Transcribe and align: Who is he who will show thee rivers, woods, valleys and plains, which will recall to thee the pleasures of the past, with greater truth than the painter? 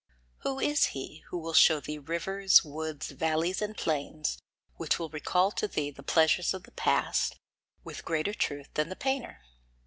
Who 0.39 0.59
is 0.59 0.85
he 0.97 1.19
who 1.27 1.37
will 1.37 1.53
show 1.53 1.79
thee 1.79 1.99
rivers, 1.99 2.63
woods, 2.63 3.11
valleys 3.11 3.61
and 3.61 3.77
plains, 3.77 4.39
which 4.75 4.97
will 4.97 5.09
recall 5.09 5.51
to 5.51 5.67
thee 5.67 5.91
the 5.91 6.01
pleasures 6.01 6.55
of 6.55 6.63
the 6.63 6.71
past, 6.71 7.35
with 7.83 8.03
greater 8.03 8.33
truth 8.33 8.69
than 8.73 8.89
the 8.89 8.95
painter? 8.95 9.41